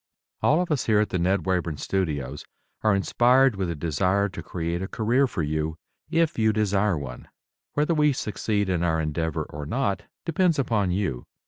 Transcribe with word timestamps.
All 0.41 0.59
of 0.59 0.71
us 0.71 0.85
here 0.87 0.99
at 0.99 1.09
the 1.09 1.19
Ned 1.19 1.43
Wayburn 1.45 1.77
Studios 1.77 2.43
are 2.81 2.95
inspired 2.95 3.55
with 3.55 3.69
a 3.69 3.75
desire 3.75 4.29
to 4.29 4.41
create 4.41 4.81
a 4.81 4.87
career 4.87 5.27
for 5.27 5.43
you, 5.43 5.77
if 6.09 6.39
you 6.39 6.51
desire 6.51 6.97
one. 6.97 7.27
Whether 7.73 7.93
we 7.93 8.11
succeed 8.11 8.67
in 8.67 8.81
our 8.81 8.99
endeavor 8.99 9.43
or 9.43 9.67
not 9.67 10.05
depends 10.25 10.57
upon 10.57 10.89
you. 10.89 11.27